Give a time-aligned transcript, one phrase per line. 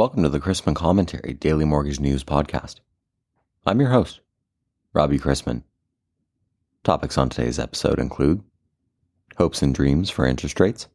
[0.00, 2.76] Welcome to the Chrisman Commentary Daily Mortgage News Podcast.
[3.66, 4.20] I'm your host,
[4.94, 5.62] Robbie Chrisman.
[6.84, 8.42] Topics on today's episode include
[9.36, 10.88] hopes and dreams for interest rates,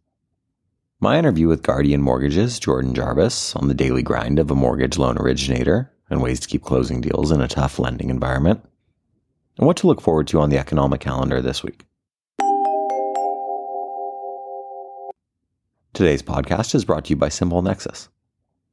[0.99, 5.19] my interview with Guardian Mortgages Jordan Jarvis on the daily grind of a mortgage loan
[5.19, 8.65] originator and ways to keep closing deals in a tough lending environment,
[9.59, 11.85] and what to look forward to on the economic calendar this week.
[15.93, 18.09] Today's podcast is brought to you by Simple Nexus,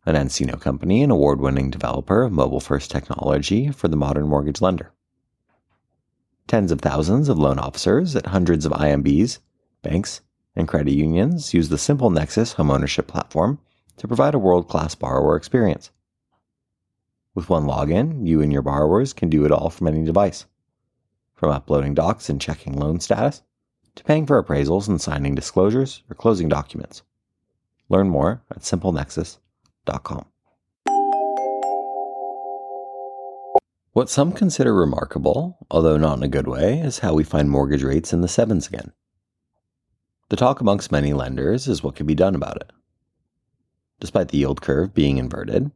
[0.05, 4.61] an nCino company and award winning developer of mobile first technology for the modern mortgage
[4.61, 4.93] lender.
[6.49, 9.39] Tens of thousands of loan officers at hundreds of IMBs,
[9.83, 10.21] banks,
[10.57, 13.61] and credit unions use the Simple Nexus homeownership platform
[13.97, 15.91] to provide a world class borrower experience.
[17.35, 20.47] With one login, you and your borrowers can do it all from any device.
[21.35, 23.43] From uploading docs and checking loan status,
[23.95, 27.03] to paying for appraisals and signing disclosures or closing documents.
[27.89, 29.43] Learn more at simplenexus.com.
[33.93, 37.83] What some consider remarkable, although not in a good way, is how we find mortgage
[37.83, 38.93] rates in the sevens again.
[40.31, 42.71] The talk amongst many lenders is what can be done about it.
[44.01, 45.71] Despite the yield curve being inverted,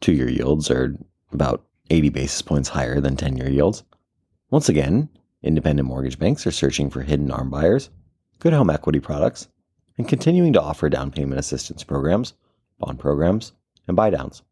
[0.00, 0.96] two year yields are
[1.32, 3.84] about 80 basis points higher than 10 year yields.
[4.50, 5.08] Once again,
[5.42, 7.90] independent mortgage banks are searching for hidden arm buyers,
[8.40, 9.46] good home equity products,
[9.98, 12.34] and continuing to offer down payment assistance programs,
[12.78, 13.52] bond programs,
[13.86, 14.42] and buy downs.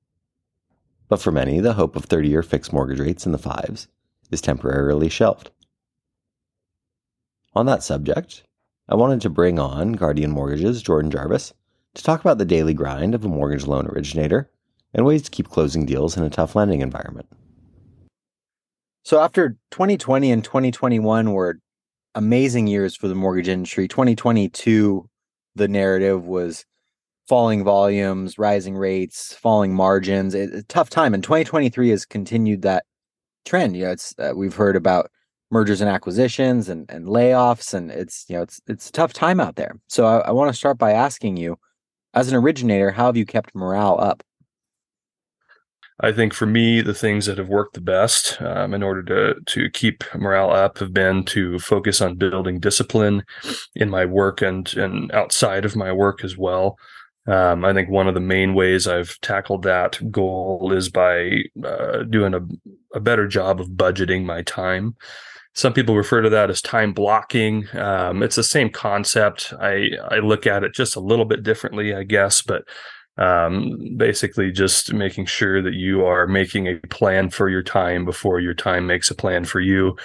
[1.08, 3.88] But for many, the hope of 30 year fixed mortgage rates in the fives
[4.30, 5.50] is temporarily shelved.
[7.54, 8.42] On that subject,
[8.88, 11.54] I wanted to bring on Guardian Mortgages Jordan Jarvis
[11.94, 14.50] to talk about the daily grind of a mortgage loan originator
[14.92, 17.28] and ways to keep closing deals in a tough lending environment.
[19.04, 21.58] So, after 2020 and 2021 were
[22.14, 25.08] amazing years for the mortgage industry, 2022
[25.56, 26.64] the narrative was
[27.28, 30.34] falling volumes, rising rates, falling margins.
[30.34, 32.84] It, a tough time, and 2023 has continued that
[33.44, 33.76] trend.
[33.76, 35.10] You know, it's uh, we've heard about
[35.50, 39.40] mergers and acquisitions and, and layoffs, and it's you know it's it's a tough time
[39.40, 39.78] out there.
[39.88, 41.56] So I, I want to start by asking you,
[42.12, 44.22] as an originator, how have you kept morale up?
[46.00, 49.40] I think for me, the things that have worked the best um, in order to
[49.40, 53.22] to keep morale up have been to focus on building discipline
[53.76, 56.76] in my work and and outside of my work as well.
[57.26, 62.02] Um, I think one of the main ways I've tackled that goal is by uh,
[62.02, 62.40] doing a,
[62.94, 64.96] a better job of budgeting my time.
[65.54, 67.66] Some people refer to that as time blocking.
[67.76, 69.54] Um, it's the same concept.
[69.60, 72.64] I I look at it just a little bit differently, I guess, but
[73.16, 78.40] um, basically just making sure that you are making a plan for your time before
[78.40, 79.96] your time makes a plan for you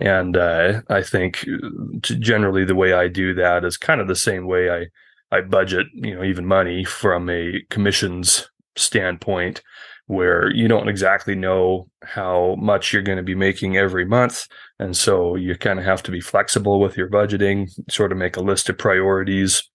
[0.00, 1.68] and uh, i think uh,
[2.00, 4.86] generally the way i do that is kind of the same way i
[5.30, 9.62] i budget you know even money from a commissions standpoint
[10.08, 14.46] where you don't exactly know how much you're going to be making every month
[14.78, 18.36] and so you kind of have to be flexible with your budgeting sort of make
[18.36, 19.68] a list of priorities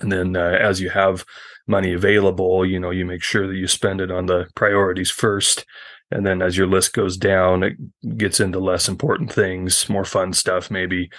[0.00, 1.24] and then uh, as you have
[1.66, 5.64] money available, you know, you make sure that you spend it on the priorities first.
[6.10, 7.76] And then as your list goes down, it
[8.16, 11.10] gets into less important things, more fun stuff, maybe.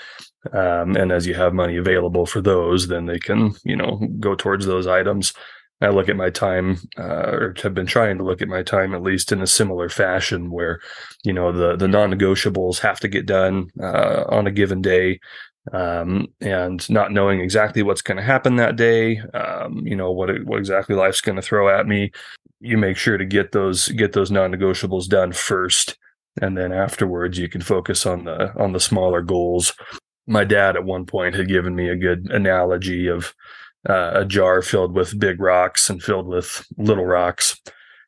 [0.54, 4.34] Um, and as you have money available for those, then they can, you know, go
[4.34, 5.34] towards those items.
[5.82, 8.96] I look at my time, uh, or have been trying to look at my time
[8.96, 10.80] at least in a similar fashion, where
[11.24, 15.20] you know the the non-negotiables have to get done uh, on a given day,
[15.74, 20.30] um, and not knowing exactly what's going to happen that day, um, you know what
[20.46, 22.12] what exactly life's going to throw at me.
[22.60, 25.98] You make sure to get those get those non-negotiables done first,
[26.42, 29.74] and then afterwards you can focus on the on the smaller goals.
[30.26, 33.34] My dad at one point had given me a good analogy of
[33.88, 37.62] uh, a jar filled with big rocks and filled with little rocks,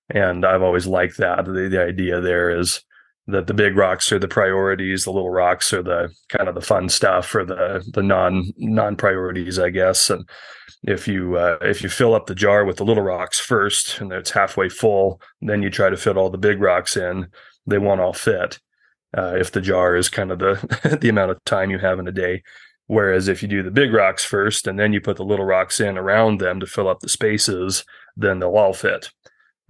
[0.10, 1.46] and I've always liked that.
[1.46, 2.84] The, the idea there is
[3.32, 6.62] that the big rocks are the priorities, the little rocks are the kind of the
[6.62, 10.10] fun stuff or the the non non priorities, I guess.
[10.10, 10.28] And
[10.84, 14.12] if you uh, if you fill up the jar with the little rocks first and
[14.12, 17.28] it's halfway full, then you try to fit all the big rocks in.
[17.66, 18.60] They won't all fit
[19.18, 22.08] uh, if the jar is kind of the the amount of time you have in
[22.08, 22.44] a day.
[22.88, 25.80] Whereas if you do the big rocks first and then you put the little rocks
[25.80, 27.86] in around them to fill up the spaces,
[28.18, 29.12] then they'll all fit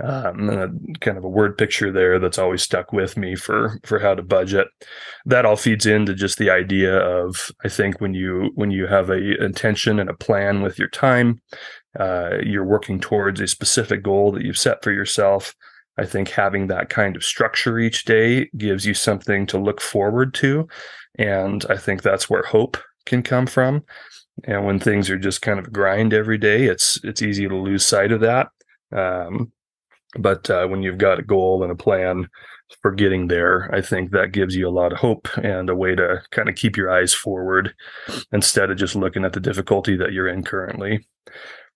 [0.02, 0.70] um, a,
[1.00, 4.24] kind of a word picture there that's always stuck with me for for how to
[4.24, 4.68] budget.
[5.26, 9.10] That all feeds into just the idea of I think when you when you have
[9.10, 11.42] a intention and a plan with your time,
[12.00, 15.56] uh, you're working towards a specific goal that you've set for yourself.
[15.98, 20.34] I think having that kind of structure each day gives you something to look forward
[20.36, 20.68] to,
[21.18, 23.84] and I think that's where hope can come from.
[24.46, 27.86] And when things are just kind of grind every day, it's it's easy to lose
[27.86, 28.48] sight of that
[28.92, 29.52] Um,
[30.18, 32.28] but uh, when you've got a goal and a plan
[32.82, 35.96] for getting there, I think that gives you a lot of hope and a way
[35.96, 37.74] to kind of keep your eyes forward
[38.32, 41.08] instead of just looking at the difficulty that you're in currently.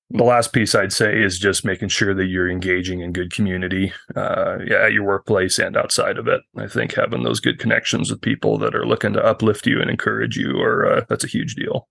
[0.09, 3.93] The last piece I'd say is just making sure that you're engaging in good community
[4.15, 6.41] uh, yeah, at your workplace and outside of it.
[6.55, 9.89] I think having those good connections with people that are looking to uplift you and
[9.89, 11.87] encourage you, or uh, that's a huge deal.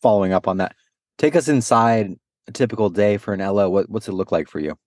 [0.00, 0.74] Following up on that,
[1.18, 2.14] take us inside
[2.48, 3.68] a typical day for an LO.
[3.68, 4.78] What, what's it look like for you?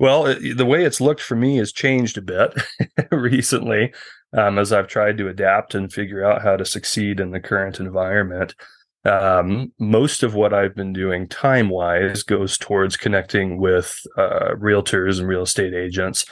[0.00, 2.54] Well, it, the way it's looked for me has changed a bit
[3.12, 3.92] recently
[4.36, 7.78] um, as I've tried to adapt and figure out how to succeed in the current
[7.80, 8.54] environment.
[9.04, 15.18] Um, most of what I've been doing time wise goes towards connecting with uh, realtors
[15.18, 16.24] and real estate agents.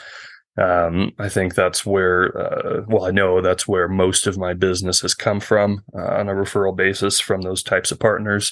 [0.57, 5.01] Um, I think that's where, uh, well, I know that's where most of my business
[5.01, 8.51] has come from uh, on a referral basis from those types of partners.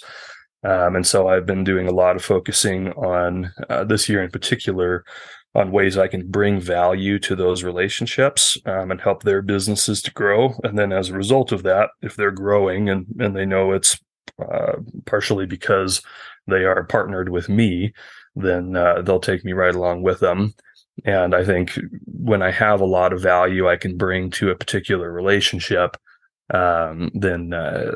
[0.64, 4.32] Um, and so I've been doing a lot of focusing on uh, this year in
[4.32, 5.06] particular
[5.56, 10.12] on ways I can bring value to those relationships um, and help their businesses to
[10.12, 10.54] grow.
[10.64, 14.00] And then as a result of that, if they're growing and, and they know it's
[14.40, 14.74] uh,
[15.06, 16.02] partially because
[16.48, 17.94] they are partnered with me,
[18.36, 20.54] then uh, they'll take me right along with them.
[21.06, 24.56] And I think when I have a lot of value I can bring to a
[24.56, 25.98] particular relationship,
[26.54, 27.92] um, then uh,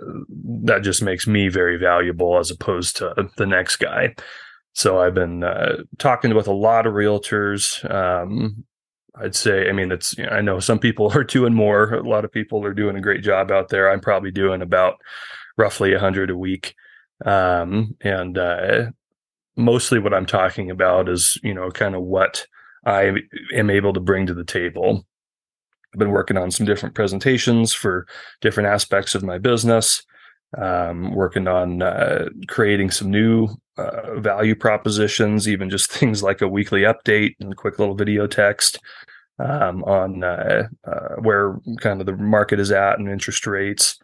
[0.63, 4.15] that just makes me very valuable as opposed to the next guy.
[4.73, 7.89] So I've been uh, talking with a lot of realtors.
[7.89, 8.63] Um,
[9.15, 11.93] I'd say, I mean, it's, you know, I know some people are doing more.
[11.93, 13.89] A lot of people are doing a great job out there.
[13.89, 15.01] I'm probably doing about
[15.57, 16.75] roughly 100 a week.
[17.25, 18.91] Um, and uh,
[19.55, 22.47] mostly what I'm talking about is, you know, kind of what
[22.85, 23.13] I
[23.53, 25.05] am able to bring to the table.
[25.93, 28.07] I've been working on some different presentations for
[28.39, 30.03] different aspects of my business.
[30.57, 33.47] Um, working on uh, creating some new
[33.77, 38.27] uh, value propositions, even just things like a weekly update and a quick little video
[38.27, 38.79] text
[39.39, 43.97] um, on uh, uh where kind of the market is at and interest rates,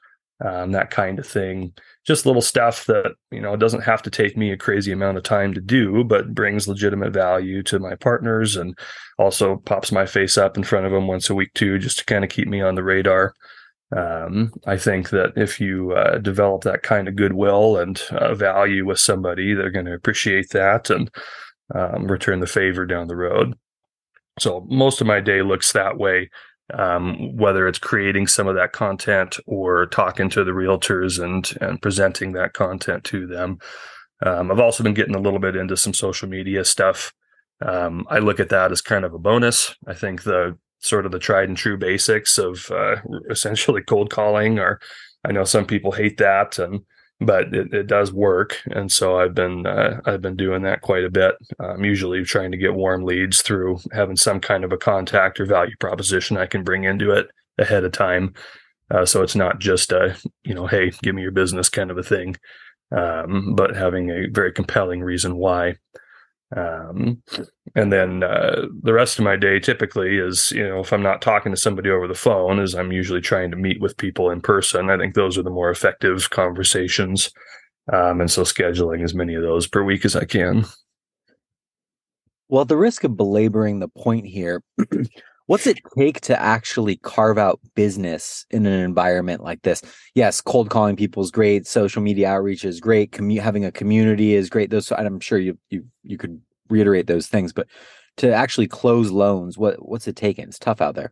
[0.44, 1.74] um, that kind of thing.
[2.06, 5.24] Just little stuff that you know doesn't have to take me a crazy amount of
[5.24, 8.78] time to do, but brings legitimate value to my partners and
[9.18, 12.06] also pops my face up in front of them once a week too, just to
[12.06, 13.34] kind of keep me on the radar.
[13.95, 18.86] Um, I think that if you uh, develop that kind of goodwill and uh, value
[18.86, 21.10] with somebody, they're going to appreciate that and
[21.74, 23.56] um, return the favor down the road.
[24.40, 26.30] So most of my day looks that way,
[26.74, 31.81] um, whether it's creating some of that content or talking to the realtors and and
[31.81, 33.60] presenting that content to them.
[34.25, 37.14] Um, I've also been getting a little bit into some social media stuff.
[37.66, 39.75] Um, I look at that as kind of a bonus.
[39.88, 42.98] I think the sort of the tried and true basics of uh,
[43.30, 44.80] essentially cold calling, or
[45.25, 46.81] I know some people hate that, and
[47.19, 48.58] but it, it does work.
[48.72, 51.36] And so I've been uh, I've been doing that quite a bit.
[51.60, 55.46] I'm usually trying to get warm leads through having some kind of a contact or
[55.46, 57.28] value proposition I can bring into it
[57.58, 58.34] ahead of time.
[58.90, 61.98] Uh, so it's not just a you know, hey, give me your business kind of
[61.98, 62.36] a thing,
[62.96, 65.75] um, but having a very compelling reason why.
[66.55, 67.21] Um,
[67.75, 71.21] and then uh, the rest of my day typically is, you know, if I'm not
[71.21, 74.39] talking to somebody over the phone, is I'm usually trying to meet with people in
[74.41, 74.89] person.
[74.89, 77.31] I think those are the more effective conversations.
[77.91, 80.66] Um, and so scheduling as many of those per week as I can.
[82.49, 84.61] Well, at the risk of belaboring the point here,
[85.47, 89.81] what's it take to actually carve out business in an environment like this?
[90.13, 91.66] Yes cold calling people is great.
[91.66, 93.11] Social media outreach is great.
[93.11, 94.69] Commu- having a community is great.
[94.69, 96.39] Those i'm sure you you you could
[96.69, 97.68] reiterate those things but
[98.18, 100.45] to actually close loans what what's it taking?
[100.45, 101.11] It's tough out there.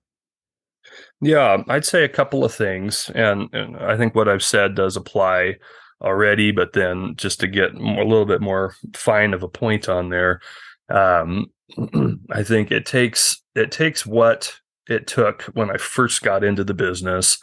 [1.20, 4.96] Yeah i'd say a couple of things and, and i think what i've said does
[4.96, 5.56] apply
[6.02, 9.90] already but then just to get more, a little bit more fine of a point
[9.90, 10.42] on there
[10.90, 11.48] um,
[12.32, 16.74] I think it takes it takes what it took when I first got into the
[16.74, 17.38] business,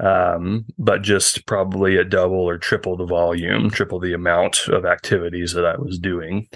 [0.00, 5.52] um, but just probably a double or triple the volume, triple the amount of activities
[5.52, 6.48] that I was doing.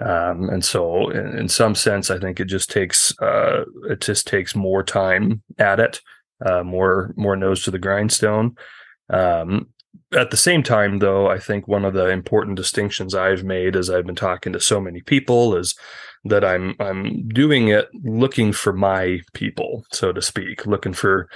[0.00, 4.26] Um, and so, in, in, some sense, I think it just takes uh, it just
[4.26, 6.00] takes more time at it,
[6.44, 8.54] uh, more more nose to the grindstone.
[9.08, 9.68] Um,
[10.14, 13.88] at the same time, though, I think one of the important distinctions I've made as
[13.88, 15.74] I've been talking to so many people is
[16.24, 21.28] that I'm I'm doing it looking for my people, so to speak, looking for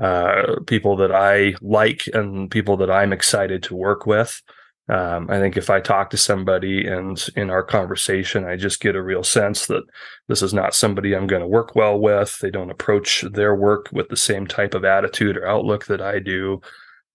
[0.00, 4.42] uh, people that I like and people that I'm excited to work with.
[4.88, 8.94] Um, I think if I talk to somebody and in our conversation, I just get
[8.94, 9.82] a real sense that
[10.28, 12.38] this is not somebody I'm going to work well with.
[12.38, 16.20] They don't approach their work with the same type of attitude or outlook that I
[16.20, 16.60] do.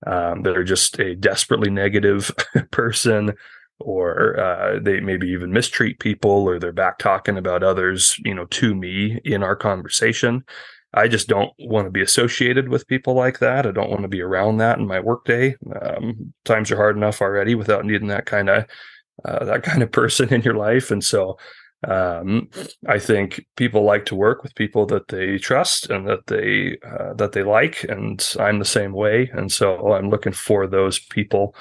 [0.08, 2.32] Um, that are just a desperately negative
[2.72, 3.36] person
[3.86, 8.46] or uh, they maybe even mistreat people or they're back talking about others, you know,
[8.46, 10.44] to me in our conversation.
[10.94, 13.66] I just don't want to be associated with people like that.
[13.66, 15.56] I don't want to be around that in my workday.
[15.82, 18.66] Um, times are hard enough already without needing that kind of
[19.24, 21.38] uh, that kind of person in your life, and so
[21.88, 22.50] um,
[22.88, 27.14] I think people like to work with people that they trust and that they uh,
[27.16, 29.32] that they like, and I'm the same way.
[29.34, 31.56] And so I'm looking for those people.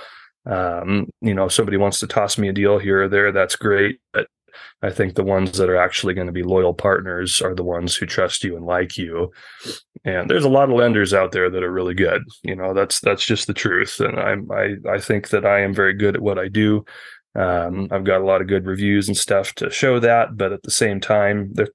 [0.47, 3.57] Um, you know, if somebody wants to toss me a deal here or there, that's
[3.57, 4.01] great.
[4.13, 4.29] But
[4.83, 7.97] I think the ones that are actually going to be loyal partners are the ones
[7.97, 9.33] who trust you and like you.
[10.05, 12.23] And there's a lot of lenders out there that are really good.
[12.43, 14.01] You know, that's that's just the truth.
[14.01, 16.85] And I'm I I think that I am very good at what I do.
[17.35, 20.65] Um, I've got a lot of good reviews and stuff to show that, but at
[20.65, 21.69] the same time, there,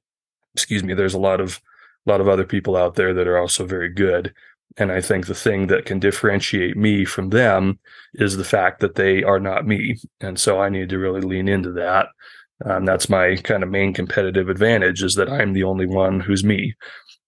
[0.53, 1.61] excuse me, there's a lot of
[2.05, 4.33] a lot of other people out there that are also very good.
[4.77, 7.79] And I think the thing that can differentiate me from them
[8.15, 9.97] is the fact that they are not me.
[10.19, 12.07] And so I need to really lean into that.
[12.65, 16.43] Um, that's my kind of main competitive advantage is that I'm the only one who's
[16.43, 16.73] me.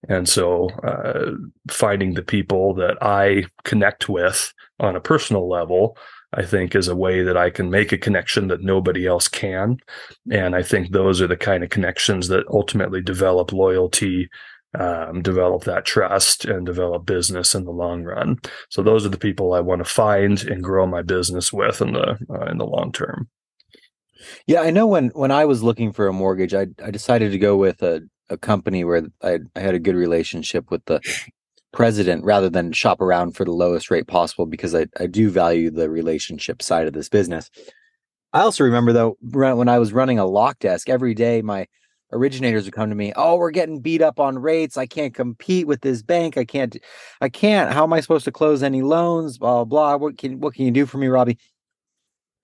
[0.08, 1.32] And so uh,
[1.70, 5.96] finding the people that I connect with on a personal level
[6.32, 9.78] I think is a way that I can make a connection that nobody else can.
[10.30, 14.28] And I think those are the kind of connections that ultimately develop loyalty,
[14.78, 18.38] um, develop that trust, and develop business in the long run.
[18.68, 21.92] So those are the people I want to find and grow my business with in
[21.92, 23.28] the uh, in the long term.
[24.46, 27.38] Yeah, I know when when I was looking for a mortgage, I I decided to
[27.38, 31.00] go with a a company where I, I had a good relationship with the
[31.72, 35.70] president rather than shop around for the lowest rate possible because I, I do value
[35.70, 37.50] the relationship side of this business.
[38.32, 41.66] I also remember though when I was running a lock desk every day, my
[42.12, 44.76] originators would come to me, "Oh, we're getting beat up on rates.
[44.76, 46.36] I can't compete with this bank.
[46.36, 46.76] I can't,
[47.20, 47.72] I can't.
[47.72, 49.38] How am I supposed to close any loans?
[49.38, 49.96] Blah blah.
[49.96, 51.38] What can what can you do for me, Robbie?"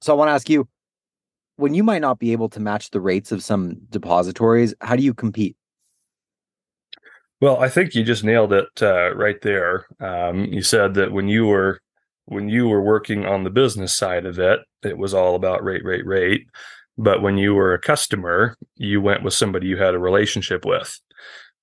[0.00, 0.68] So I want to ask you,
[1.56, 5.02] when you might not be able to match the rates of some depositories, how do
[5.02, 5.56] you compete?
[7.40, 9.86] Well, I think you just nailed it uh, right there.
[10.00, 11.80] Um, you said that when you were
[12.26, 15.84] when you were working on the business side of it, it was all about rate,
[15.84, 16.46] rate, rate.
[16.96, 21.00] But when you were a customer, you went with somebody you had a relationship with.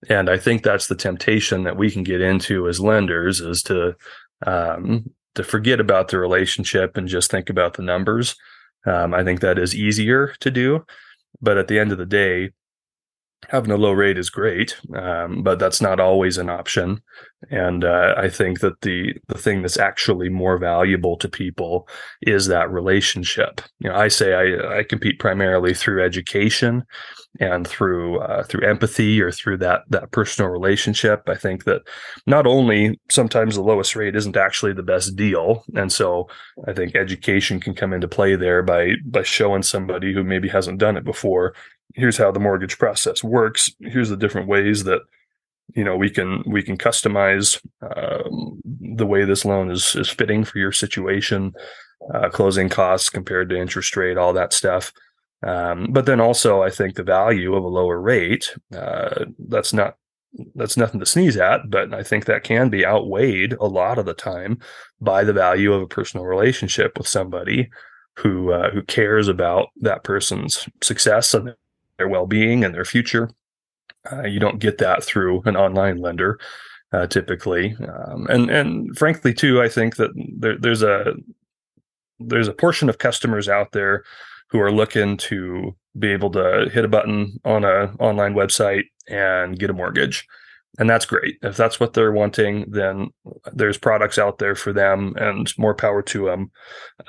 [0.10, 3.96] And I think that's the temptation that we can get into as lenders is to
[4.46, 8.36] um, to forget about the relationship and just think about the numbers.
[8.86, 10.86] Um, I think that is easier to do.
[11.40, 12.52] But at the end of the day,
[13.50, 17.02] having a low rate is great, um, but that's not always an option.
[17.50, 21.88] And uh, I think that the the thing that's actually more valuable to people
[22.22, 23.62] is that relationship.
[23.80, 26.84] You know, I say I, I compete primarily through education
[27.40, 31.24] and through uh, through empathy or through that that personal relationship.
[31.28, 31.82] I think that
[32.28, 36.28] not only sometimes the lowest rate isn't actually the best deal, and so
[36.68, 40.78] I think education can come into play there by by showing somebody who maybe hasn't
[40.78, 41.56] done it before
[41.96, 43.72] here's how the mortgage process works.
[43.80, 45.02] Here's the different ways that
[45.76, 50.44] you know we can we can customize um, the way this loan is is fitting
[50.44, 51.54] for your situation
[52.14, 54.92] uh, closing costs compared to interest rate all that stuff.
[55.44, 59.98] Um, but then also i think the value of a lower rate uh, that's not
[60.54, 64.06] that's nothing to sneeze at but i think that can be outweighed a lot of
[64.06, 64.60] the time
[65.00, 67.72] by the value of a personal relationship with somebody
[68.18, 71.56] who uh, who cares about that person's success and
[72.02, 73.30] their well-being and their future.
[74.12, 76.40] Uh, you don't get that through an online lender
[76.92, 81.14] uh, typically, um, and and frankly too, I think that there, there's a
[82.20, 84.04] there's a portion of customers out there
[84.50, 89.60] who are looking to be able to hit a button on a online website and
[89.60, 90.26] get a mortgage
[90.80, 91.38] and that's great.
[91.42, 93.10] If that's what they're wanting, then
[93.52, 96.52] there's products out there for them and more power to them.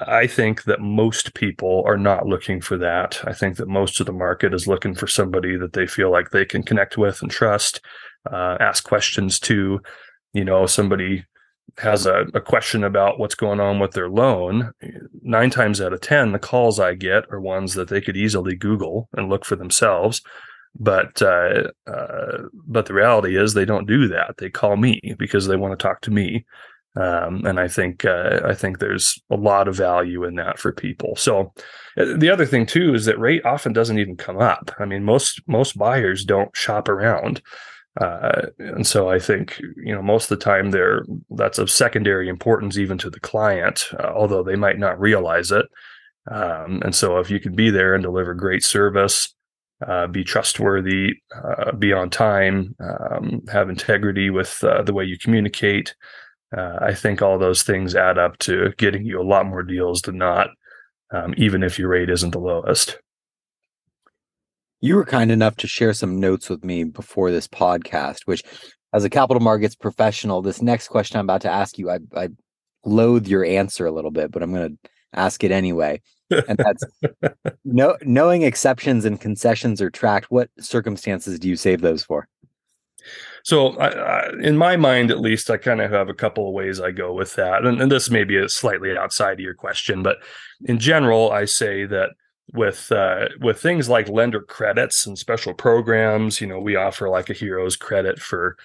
[0.01, 3.21] I think that most people are not looking for that.
[3.25, 6.31] I think that most of the market is looking for somebody that they feel like
[6.31, 7.81] they can connect with and trust,
[8.31, 9.81] uh, ask questions to.
[10.35, 11.25] You know, somebody
[11.79, 14.73] has a, a question about what's going on with their loan.
[15.23, 18.57] Nine times out of 10, the calls I get are ones that they could easily
[18.57, 20.23] Google and look for themselves
[20.79, 24.37] but uh, uh, but the reality is they don't do that.
[24.39, 26.47] They call me because they want to talk to me,
[26.97, 30.73] um, and I think uh, I think there's a lot of value in that for
[30.73, 31.17] people.
[31.17, 31.53] So
[31.97, 34.71] uh, the other thing too is that rate often doesn't even come up.
[34.79, 37.43] I mean, most most buyers don't shop around.
[38.01, 42.29] Uh, and so I think you know most of the time there that's of secondary
[42.29, 45.67] importance even to the client, uh, although they might not realize it.
[46.31, 49.35] Um, and so if you can be there and deliver great service,
[49.87, 55.19] uh, be trustworthy, uh, be on time, um, have integrity with uh, the way you
[55.19, 55.95] communicate.
[56.57, 60.03] Uh, I think all those things add up to getting you a lot more deals
[60.03, 60.49] than not.
[61.13, 62.99] um, even if your rate isn't the lowest.
[64.81, 68.43] You were kind enough to share some notes with me before this podcast, which,
[68.93, 72.29] as a capital markets professional, this next question I'm about to ask you, I, I
[72.85, 76.01] loathe your answer a little bit, but I'm going to ask it anyway.
[76.49, 76.85] And that's
[77.65, 80.31] no, knowing exceptions and concessions are tracked.
[80.31, 82.29] What circumstances do you save those for?
[83.45, 86.55] So, I, I, in my mind, at least, I kind of have a couple of
[86.55, 87.65] ways I go with that.
[87.65, 90.19] And, and this may be a slightly outside of your question, but
[90.65, 92.11] in general, I say that
[92.53, 96.41] with uh, with things like lender credits and special programs.
[96.41, 98.57] You know, we offer like a hero's credit for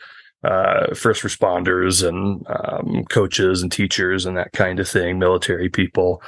[0.44, 6.22] uh, first responders and um, coaches and teachers and that kind of thing, military people.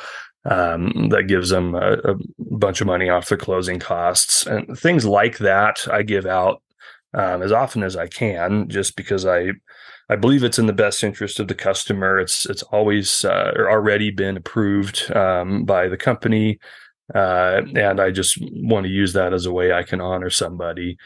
[0.49, 5.05] Um, that gives them a, a, bunch of money off their closing costs and things
[5.05, 5.87] like that.
[5.91, 6.63] I give out
[7.13, 9.51] um, as often as I can, just because I
[10.09, 12.19] I believe it's in the best interest of the customer.
[12.19, 16.59] It's it's always uh, or already been approved um, by the company.
[17.13, 20.97] Uh, and I just want to use that as a way I can honor somebody.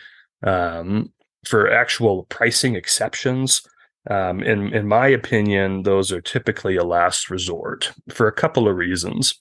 [0.42, 1.12] Um,
[1.46, 3.62] for actual pricing exceptions,
[4.10, 8.76] um, in in my opinion, those are typically a last resort for a couple of
[8.76, 9.40] reasons.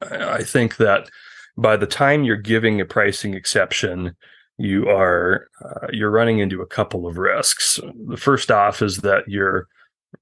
[0.00, 1.08] I think that
[1.56, 4.16] by the time you're giving a pricing exception,
[4.58, 7.78] you are uh, you're running into a couple of risks.
[8.08, 9.68] The first off is that you're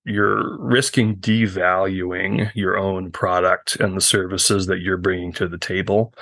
[0.05, 6.15] you're risking devaluing your own product and the services that you're bringing to the table.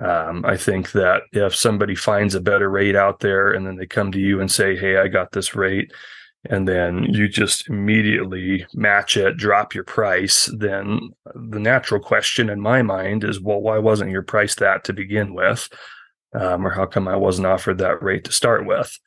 [0.00, 3.86] Um, I think that if somebody finds a better rate out there and then they
[3.86, 5.92] come to you and say, Hey, I got this rate,
[6.50, 12.60] and then you just immediately match it, drop your price, then the natural question in
[12.60, 15.68] my mind is, well, why wasn't your price that to begin with?
[16.34, 18.98] Um, or how come I wasn't offered that rate to start with?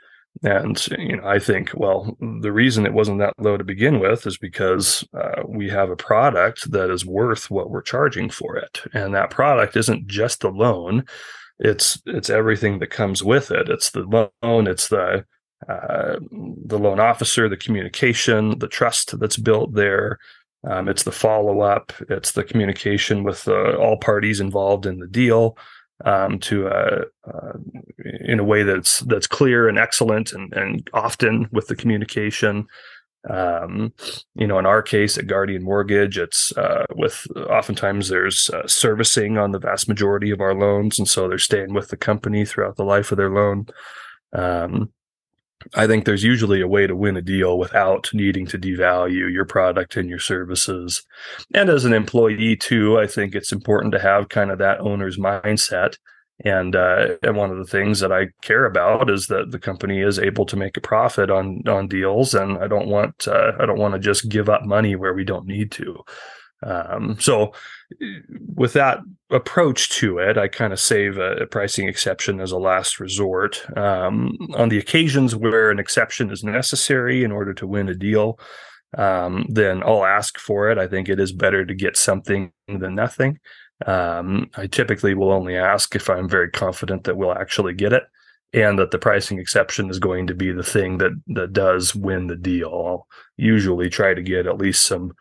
[0.43, 4.27] And you know, I think well, the reason it wasn't that low to begin with
[4.27, 8.81] is because uh, we have a product that is worth what we're charging for it,
[8.93, 11.05] and that product isn't just the loan;
[11.59, 13.67] it's it's everything that comes with it.
[13.67, 15.25] It's the loan, it's the
[15.67, 16.17] uh,
[16.65, 20.19] the loan officer, the communication, the trust that's built there.
[20.67, 21.93] Um, it's the follow up.
[22.09, 25.57] It's the communication with uh, all parties involved in the deal
[26.05, 27.53] um, to uh, uh,
[28.21, 32.67] in a way that's that's clear and excellent and and often with the communication.
[33.29, 33.93] Um,
[34.35, 39.37] you know, in our case at Guardian Mortgage, it's uh, with oftentimes there's uh, servicing
[39.37, 42.77] on the vast majority of our loans, and so they're staying with the company throughout
[42.77, 43.67] the life of their loan.
[44.33, 44.91] Um,
[45.75, 49.45] I think there's usually a way to win a deal without needing to devalue your
[49.45, 51.05] product and your services.
[51.53, 55.17] And as an employee too, I think it's important to have kind of that owner's
[55.17, 55.97] mindset.
[56.45, 60.01] And uh, and one of the things that I care about is that the company
[60.01, 63.65] is able to make a profit on on deals, and I don't want uh, I
[63.65, 66.03] don't want to just give up money where we don't need to.
[66.61, 67.53] Um, so,
[68.55, 72.57] with that approach to it, I kind of save a, a, pricing exception as a
[72.57, 73.65] last resort.
[73.77, 78.39] Um, on the occasions where an exception is necessary in order to win a deal,
[78.97, 80.77] um, then I'll ask for it.
[80.77, 83.39] I think it is better to get something than nothing.
[83.85, 88.03] Um, I typically will only ask if I'm very confident that we'll actually get it
[88.53, 92.27] and that the pricing exception is going to be the thing that that does win
[92.27, 92.69] the deal.
[92.69, 95.13] I'll usually try to get at least some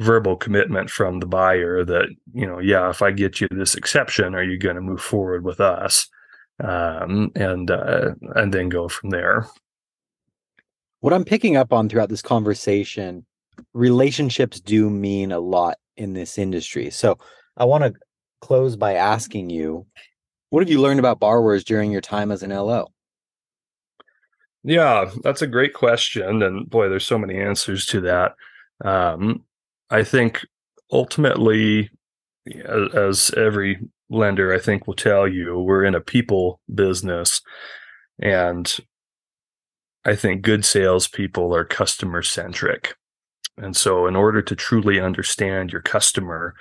[0.00, 4.34] verbal commitment from the buyer that you know yeah if i get you this exception
[4.34, 6.08] are you going to move forward with us?
[6.62, 9.46] Um, and uh, and then go from there.
[11.00, 13.24] What i'm picking up on throughout this conversation
[13.74, 16.90] relationships do mean a lot in this industry.
[16.90, 17.18] So
[17.56, 17.94] i want to
[18.40, 19.86] close by asking you
[20.50, 22.88] what have you learned about borrowers during your time as an lo
[24.64, 28.34] yeah that's a great question and boy there's so many answers to that.
[28.84, 29.44] Um,
[29.92, 30.46] I think
[30.90, 31.90] ultimately,
[32.66, 33.78] as every
[34.08, 37.42] lender I think will tell you, we're in a people business,
[38.18, 38.74] and
[40.04, 42.94] I think good salespeople are customer centric.
[43.58, 46.54] And so, in order to truly understand your customer,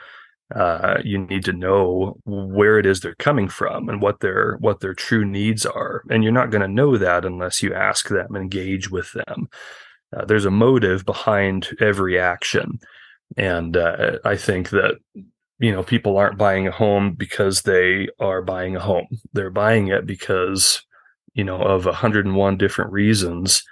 [0.54, 4.82] uh, you need to know where it is they're coming from and what their what
[4.82, 6.04] their true needs are.
[6.10, 9.48] And you're not going to know that unless you ask them, engage with them.
[10.14, 12.80] Uh, there's a motive behind every action,
[13.38, 15.00] and uh, I think that
[15.60, 19.08] you know people aren't buying a home because they are buying a home.
[19.34, 20.84] They're buying it because
[21.34, 23.64] you know of 101 different reasons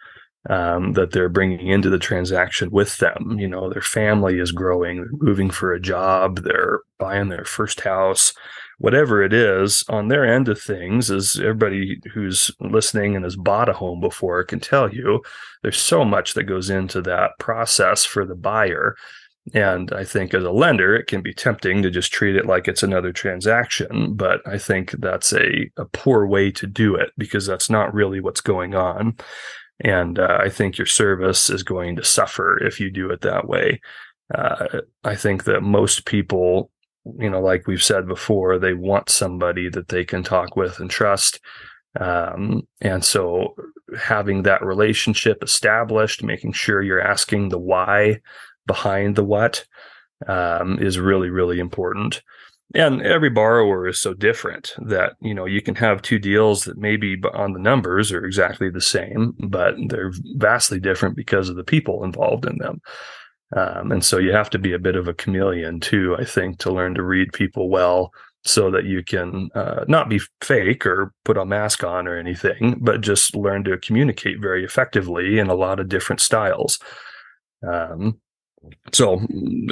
[0.49, 3.37] um, that they're bringing into the transaction with them.
[3.39, 7.81] You know, their family is growing, they're moving for a job, they're buying their first
[7.81, 8.33] house,
[8.77, 9.83] whatever it is.
[9.89, 14.43] On their end of things, as everybody who's listening and has bought a home before
[14.43, 15.21] can tell you,
[15.61, 18.95] there's so much that goes into that process for the buyer
[19.53, 22.67] And I think as a lender, it can be tempting to just treat it like
[22.67, 24.13] it's another transaction.
[24.13, 28.19] But I think that's a, a poor way to do it because that's not really
[28.19, 29.17] what's going on.
[29.81, 33.47] And uh, I think your service is going to suffer if you do it that
[33.47, 33.81] way.
[34.33, 36.69] Uh, I think that most people,
[37.17, 40.89] you know, like we've said before, they want somebody that they can talk with and
[40.89, 41.39] trust.
[41.99, 43.55] Um, and so
[43.97, 48.19] having that relationship established, making sure you're asking the why
[48.65, 49.65] behind the what
[50.27, 52.21] um, is really, really important.
[52.75, 56.77] And every borrower is so different that, you know, you can have two deals that
[56.77, 61.63] maybe on the numbers are exactly the same, but they're vastly different because of the
[61.63, 62.79] people involved in them.
[63.57, 66.59] Um, and so you have to be a bit of a chameleon too, I think,
[66.59, 68.11] to learn to read people well
[68.43, 72.77] so that you can uh, not be fake or put a mask on or anything,
[72.79, 76.79] but just learn to communicate very effectively in a lot of different styles.
[77.67, 78.19] Um,
[78.91, 79.21] so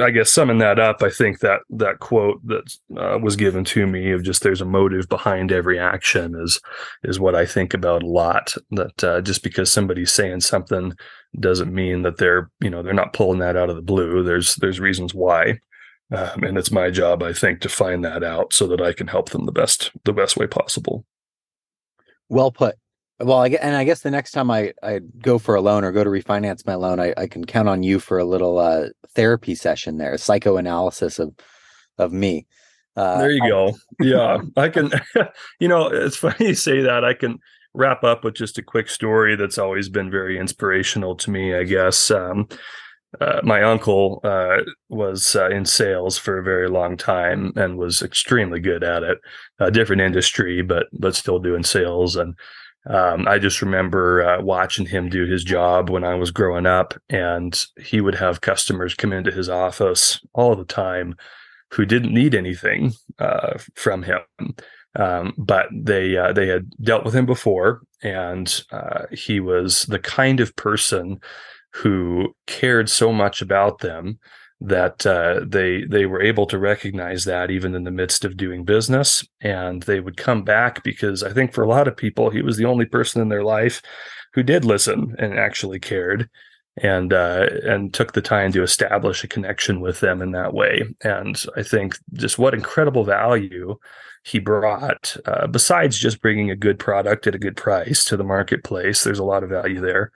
[0.02, 3.88] I guess summing that up, I think that that quote that uh, was given to
[3.88, 6.62] me of just there's a motive behind every action is
[7.04, 8.54] is what I think about a lot.
[8.72, 10.94] That uh, just because somebody's saying something
[11.40, 14.24] doesn't mean that they're you know they're not pulling that out of the blue.
[14.24, 15.60] There's there's reasons why,
[16.12, 19.08] um, and it's my job I think to find that out so that I can
[19.08, 21.06] help them the best the best way possible.
[22.30, 22.76] Well put.
[23.20, 25.92] Well, I, and I guess the next time I, I go for a loan or
[25.92, 28.90] go to refinance my loan, I, I can count on you for a little uh,
[29.16, 31.34] therapy session there, psychoanalysis of
[31.98, 32.46] of me.
[32.96, 33.76] Uh, there you go.
[34.00, 34.92] Yeah, I can.
[35.60, 37.04] You know, it's funny you say that.
[37.04, 37.40] I can
[37.74, 41.56] wrap up with just a quick story that's always been very inspirational to me.
[41.56, 42.48] I guess um,
[43.20, 44.58] uh, my uncle uh,
[44.90, 49.18] was uh, in sales for a very long time and was extremely good at it.
[49.60, 52.36] A different industry, but but still doing sales and
[52.90, 56.94] um, I just remember uh, watching him do his job when I was growing up,
[57.10, 61.16] and he would have customers come into his office all the time
[61.72, 64.22] who didn't need anything uh, from him,
[64.96, 70.00] um, but they uh, they had dealt with him before, and uh, he was the
[70.00, 71.20] kind of person
[71.74, 74.18] who cared so much about them
[74.60, 78.64] that uh, they they were able to recognize that even in the midst of doing
[78.64, 82.42] business, and they would come back because I think for a lot of people he
[82.42, 83.82] was the only person in their life
[84.34, 86.30] who did listen and actually cared,
[86.78, 90.84] and uh, and took the time to establish a connection with them in that way.
[91.04, 93.78] And I think just what incredible value
[94.24, 98.24] he brought, uh, besides just bringing a good product at a good price to the
[98.24, 99.04] marketplace.
[99.04, 100.12] There's a lot of value there,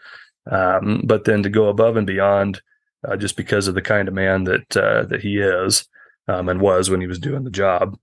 [0.49, 2.61] um, but then to go above and beyond
[3.07, 5.87] uh, just because of the kind of man that uh, that he is
[6.27, 7.97] um, and was when he was doing the job.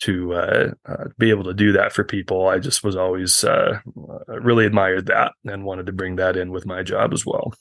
[0.00, 3.78] To uh, uh be able to do that for people, I just was always uh,
[4.26, 7.54] really admired that and wanted to bring that in with my job as well.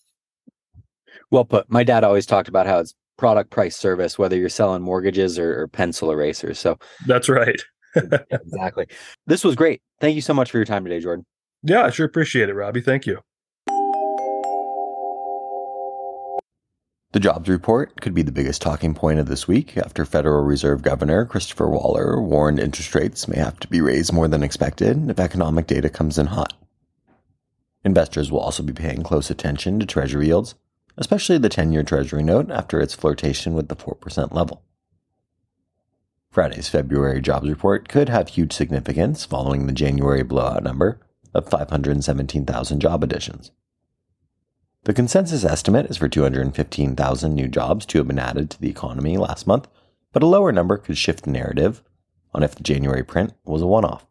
[1.29, 1.69] Well put.
[1.69, 5.61] My dad always talked about how it's product, price, service, whether you're selling mortgages or,
[5.61, 6.59] or pencil erasers.
[6.59, 7.61] So that's right.
[7.95, 8.87] exactly.
[9.27, 9.81] This was great.
[10.01, 11.25] Thank you so much for your time today, Jordan.
[11.61, 12.81] Yeah, I sure appreciate it, Robbie.
[12.81, 13.19] Thank you.
[17.13, 20.81] The jobs report could be the biggest talking point of this week after Federal Reserve
[20.81, 25.19] Governor Christopher Waller warned interest rates may have to be raised more than expected if
[25.19, 26.55] economic data comes in hot.
[27.83, 30.55] Investors will also be paying close attention to Treasury yields,
[30.97, 34.63] especially the 10 year Treasury note after its flirtation with the 4% level.
[36.31, 40.99] Friday's February jobs report could have huge significance following the January blowout number
[41.35, 43.51] of 517,000 job additions.
[44.85, 49.15] The consensus estimate is for 215,000 new jobs to have been added to the economy
[49.15, 49.69] last month,
[50.11, 51.81] but a lower number could shift the narrative
[52.33, 54.05] on if the January print was a one off.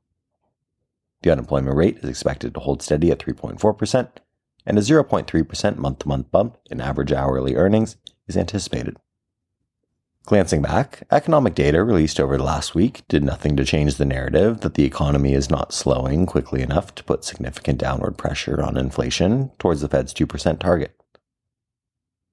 [1.23, 4.09] The unemployment rate is expected to hold steady at 3.4%,
[4.65, 8.97] and a 0.3% month to month bump in average hourly earnings is anticipated.
[10.25, 14.61] Glancing back, economic data released over the last week did nothing to change the narrative
[14.61, 19.51] that the economy is not slowing quickly enough to put significant downward pressure on inflation
[19.59, 20.95] towards the Fed's 2% target.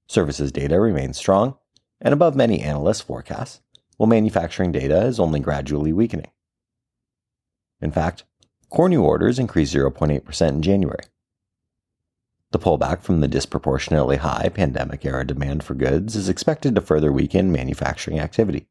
[0.08, 1.58] Services data remains strong
[1.99, 3.60] and above many analysts' forecasts,
[3.97, 6.32] while manufacturing data is only gradually weakening.
[7.82, 8.23] In fact,
[8.69, 11.04] core new orders increased 0.8% in January,
[12.51, 17.12] the pullback from the disproportionately high pandemic era demand for goods is expected to further
[17.12, 18.67] weaken manufacturing activity.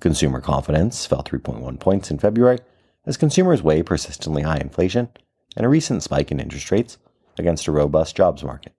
[0.00, 2.58] Consumer confidence fell 3.1 points in February
[3.06, 5.08] as consumers weigh persistently high inflation
[5.56, 6.98] and a recent spike in interest rates
[7.38, 8.74] against a robust jobs market.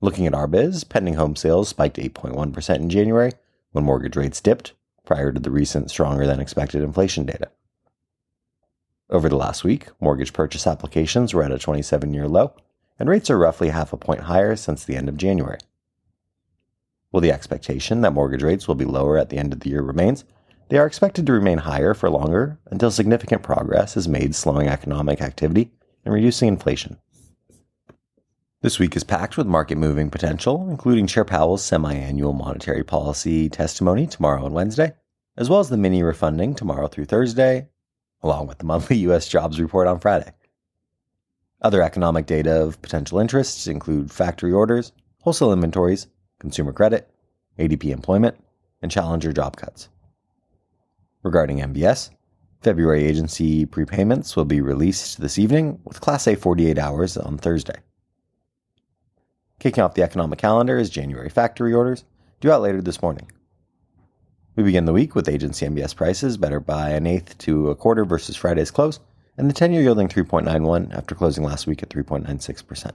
[0.00, 3.32] Looking at our biz, pending home sales spiked 8.1% in January
[3.72, 7.50] when mortgage rates dipped prior to the recent stronger than expected inflation data.
[9.10, 12.52] Over the last week, mortgage purchase applications were at a 27 year low,
[12.98, 15.58] and rates are roughly half a point higher since the end of January.
[17.10, 19.80] While the expectation that mortgage rates will be lower at the end of the year
[19.80, 20.24] remains,
[20.68, 25.22] they are expected to remain higher for longer until significant progress is made slowing economic
[25.22, 25.70] activity
[26.04, 26.98] and reducing inflation.
[28.60, 33.48] This week is packed with market moving potential, including Chair Powell's semi annual monetary policy
[33.48, 34.92] testimony tomorrow and Wednesday,
[35.34, 37.68] as well as the mini refunding tomorrow through Thursday,
[38.22, 39.28] along with the monthly U.S.
[39.28, 40.32] jobs report on Friday.
[41.60, 46.06] Other economic data of potential interests include factory orders, wholesale inventories,
[46.38, 47.10] consumer credit,
[47.58, 48.36] ADP employment,
[48.80, 49.88] and challenger job cuts.
[51.24, 52.10] Regarding MBS,
[52.62, 57.76] February agency prepayments will be released this evening with Class A 48 hours on Thursday.
[59.58, 62.04] Kicking off the economic calendar is January factory orders,
[62.40, 63.30] due out later this morning.
[64.58, 68.04] We begin the week with agency MBS prices better by an eighth to a quarter
[68.04, 68.98] versus Friday's close,
[69.36, 72.90] and the 10 year yielding 3.91 after closing last week at 3.96%.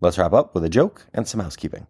[0.00, 1.86] Let's wrap up with a joke and some housekeeping.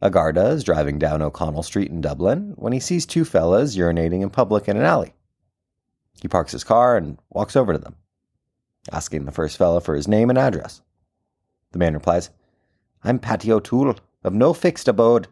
[0.00, 4.22] A Garda is driving down O'Connell Street in Dublin when he sees two fellas urinating
[4.22, 5.14] in public in an alley.
[6.20, 7.94] He parks his car and walks over to them,
[8.90, 10.82] asking the first fella for his name and address.
[11.70, 12.30] The man replies,
[13.04, 15.26] I'm Paddy O'Toole, of no fixed abode.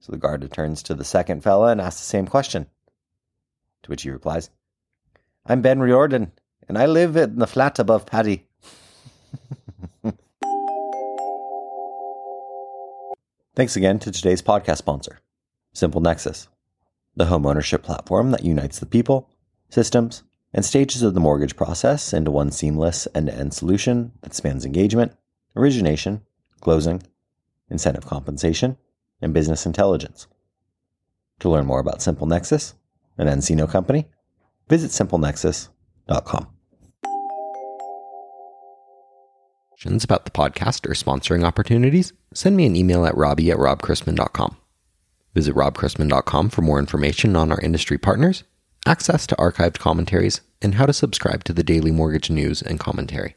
[0.00, 2.66] So the Garda turns to the second fella and asks the same question.
[3.84, 4.50] To which he replies,
[5.46, 6.32] I'm Ben Riordan,
[6.68, 8.48] and I live in the flat above Paddy.
[13.54, 15.20] Thanks again to today's podcast sponsor,
[15.72, 16.48] Simple Nexus,
[17.14, 19.30] the home ownership platform that unites the people,
[19.68, 24.34] systems, and stages of the mortgage process into one seamless end to end solution that
[24.34, 25.12] spans engagement,
[25.54, 26.22] origination,
[26.60, 27.02] closing,
[27.70, 28.76] incentive compensation,
[29.20, 30.26] and business intelligence.
[31.40, 32.74] To learn more about Simple Nexus,
[33.16, 34.06] an nCino company,
[34.68, 36.48] visit simplenexus.com.
[39.70, 42.12] Questions about the podcast or sponsoring opportunities?
[42.34, 44.56] Send me an email at robbie at robchrisman.com.
[45.34, 48.44] Visit robchrisman.com for more information on our industry partners,
[48.86, 53.36] access to archived commentaries, and how to subscribe to the daily mortgage news and commentary.